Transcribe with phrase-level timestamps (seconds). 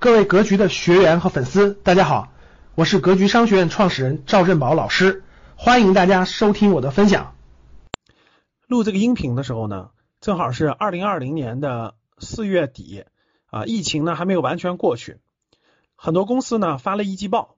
[0.00, 2.32] 各位格局的学员和粉丝，大家好，
[2.76, 5.24] 我是格局商学院创始人赵振宝老师，
[5.56, 7.34] 欢迎大家收听我的分享。
[8.68, 9.90] 录这个音频的时候呢，
[10.20, 13.06] 正好是二零二零年的四月底
[13.46, 15.18] 啊，疫情呢还没有完全过去，
[15.96, 17.56] 很多公司呢发了一季报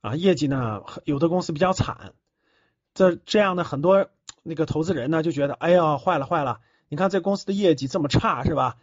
[0.00, 2.14] 啊，业绩呢有的公司比较惨，
[2.94, 4.08] 这这样呢很多
[4.42, 6.58] 那个投资人呢就觉得，哎呀坏了坏了，
[6.88, 8.74] 你看这公司的业绩这么差是吧？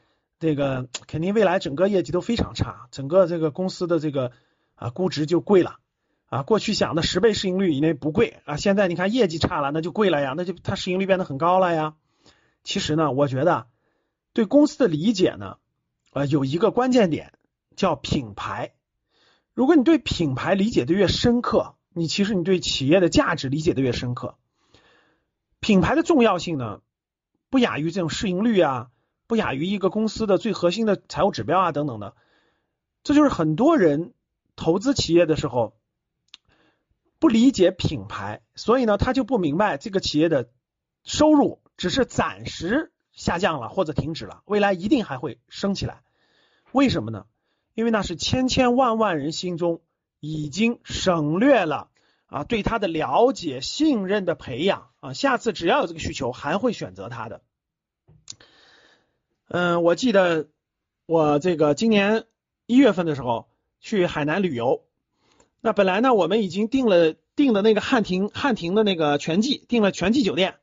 [0.43, 4.33] 这个肯定未来整个业绩都非常差，整个这个公司的这个
[4.75, 5.77] 啊估值就贵了
[6.25, 6.43] 啊。
[6.43, 11.95] 过去想的十倍市盈率以内不贵啊，现在你看业绩差了，那就贵了呀，那就它市盈率变得很高了呀。
[12.61, 13.67] 其实呢，我觉得
[14.33, 15.59] 对公司的理解呢，
[16.11, 17.31] 呃，有一个关键点
[17.77, 18.73] 叫品牌。
[19.53, 24.35] 如果你对品牌理解的越深刻，你其实你对企业的价值理解的越深刻。
[25.61, 26.81] 品牌的重要性呢，
[27.49, 28.89] 不亚于这种市盈率啊。
[29.33, 32.13] 不亚于一个公司的最核心的财务指标啊，等等的，
[33.03, 34.13] 这就是很多人
[34.55, 35.75] 投资企业的时候
[37.17, 40.51] 不理解品牌，所以呢，他就不明白这个企业的
[41.03, 46.03] 收入只是暂时下降了或者停止了，未来一定还会升起来。
[46.71, 47.25] 为什么呢？
[47.73, 49.81] 因为那是千千万万人心中
[50.19, 51.89] 已经省略了
[52.27, 57.41] 啊对他的了解、信任的培养啊，下次只要有这个需求，还会选择他的。
[59.47, 60.47] 嗯，我记得
[61.05, 62.23] 我这个今年
[62.65, 63.47] 一月份的时候
[63.79, 64.83] 去海南旅游，
[65.61, 70.55] 那本来呢我们已经订了订的那个汉庭汉庭的那个全季订了全季酒店，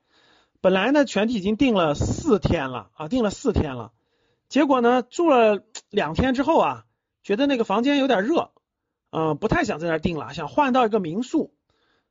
[0.61, 3.93] 本来呢全季已经订了四天了啊，订了四天了，
[4.49, 6.85] 结果呢住了两天之后啊，
[7.23, 8.51] 觉得那个房间有点热，
[9.11, 11.53] 嗯，不太想在那订了，想换到一个民宿。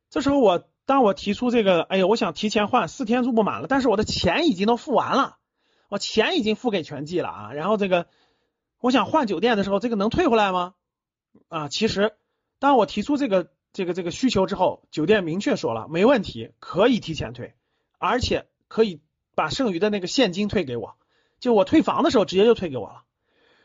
[0.10, 5.38] 这时候我当我提出这个，哎呀，我想提前换，四天住不满了，但是我的钱已经都付完了。
[5.90, 8.08] 我钱已经付给全季了啊，然后这个
[8.80, 10.76] 我想换酒店的时候，这个能退回来吗？
[11.50, 12.16] 啊，其实
[12.60, 17.56] 当我提出这个这个这个需求之后，酒店明确说了没问题，可以提前退，
[17.98, 19.02] 而且可以
[19.36, 20.96] 把剩余的那个现金退给我，
[21.40, 23.04] 就我退房的时候直接就退给我了。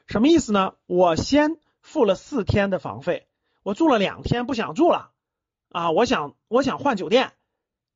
[0.07, 0.75] 什么意思呢？
[0.87, 3.27] 我先付了四天的房费，
[3.63, 5.11] 我住了两天不想住了
[5.71, 7.33] 啊，我想我想换酒店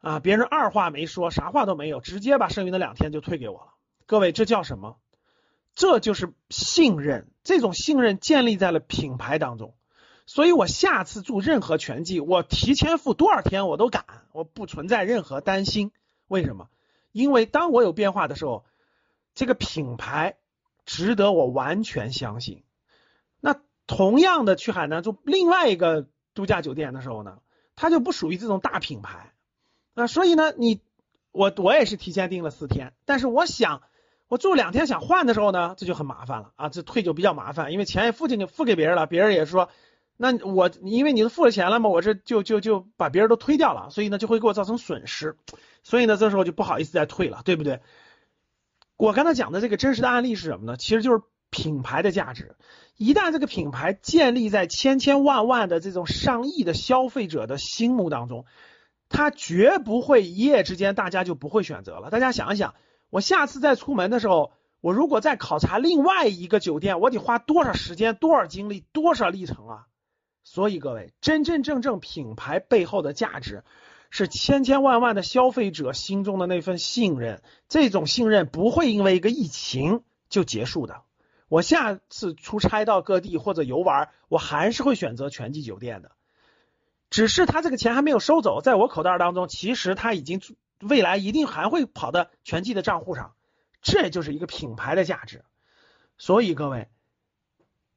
[0.01, 3.73] 啊，别人二话没说，啥话都没有，直接把剩余的两天就退给我了。
[4.09, 4.97] 各位，这叫什么？
[5.75, 7.29] 这就是信任。
[7.45, 9.75] 这种信任建立在了品牌当中，
[10.25, 15.93] 所以我下次住任何全季，我提前付多少天我都敢，我不存在任何担心。
[16.27, 16.71] 为什么？
[17.13, 18.65] 因为当我有变化的时候，
[19.35, 20.37] 这个品牌
[20.87, 22.65] 值得我完全相信。
[23.41, 27.41] 那同样的去海南住另外一个度假酒店的时候呢，
[27.77, 29.35] 它就不属于这种大品牌
[29.93, 30.81] 啊，所以呢，你
[31.31, 33.83] 我我也是提前订了四天，但是我想。
[34.29, 39.71] 我住两天想换的时候呢，这就很麻烦了啊，这退就比较麻烦，因为钱也付进去付给别人了，别人也说，
[40.19, 45.39] 那我因为你都付了钱了嘛，我这就就就把别人都推掉了，所以呢就会给我造成损失，
[45.83, 47.81] 所以呢这时候就不好意思再退了，对不对？
[48.99, 50.77] 我刚才讲的这个真实的案例是什么呢？
[50.77, 52.55] 其实就是品牌的价值，
[52.99, 58.45] 一旦这个品牌建立在千千万万的这种上亿的消费者的心目当中，
[59.09, 62.11] 它绝不会一夜之间大家就不会选择了。
[62.11, 62.75] 大家想一想。
[63.11, 69.87] 我下次再出门的时候，我如果再考察另外一个酒店，我得花多少时间、多少精力、多少历程啊！
[70.45, 73.65] 所以各位，真真正正品牌背后的价值，
[74.11, 77.43] 是千千万万的消费者心中的那份信任。
[77.69, 81.03] 这种信任不会因为一个疫情就结束的。
[81.49, 86.13] 我下次出差到各地或者游玩，我还是会选择全季酒店的。
[87.09, 90.41] 只是他这个钱还没有收走，在我口袋当中，其实他已经。
[90.81, 93.35] 未来一定还会跑到全季的账户上，
[93.83, 95.45] 这就是一个品牌的价值。
[96.17, 96.89] 所以各位，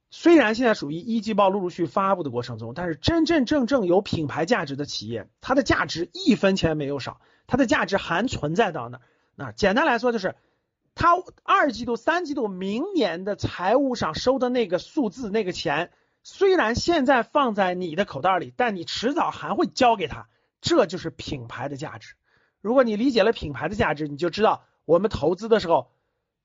[0.09, 8.99] 虽然现在属于一季报陆陆续续发布的过程中，但是真真正正有品牌价值的企业，它的价值一分钱没有少，它的价值还存在到那
[9.35, 10.35] 那简单来说就是，
[10.93, 15.91] 它二季度、三季度、明年的财务上收的那个数字、那个钱，
[16.21, 20.27] 虽然现在放在你的口袋里，但你迟早还会交给他，
[20.59, 22.15] 这就是品牌的价值。
[22.61, 25.91] 如果你理解了品牌的价值，你就知道我们投资的时候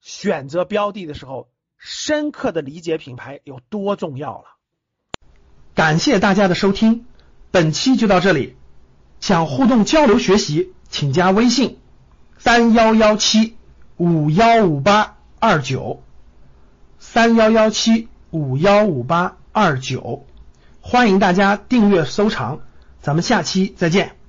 [0.00, 1.48] 选择标的的时候，
[1.78, 4.44] 深刻的理解品牌有多重要了。
[5.74, 7.04] 感谢大家的收听，
[7.50, 8.56] 本期就到这里。
[9.20, 11.78] 想互动交流学习，请加微信
[12.38, 13.56] 三幺幺七
[13.96, 16.02] 五幺五八二九
[16.98, 20.26] 三幺幺七五幺五八二九，
[20.80, 22.60] 欢迎大家订阅收藏，
[23.00, 24.25] 咱们下期再见。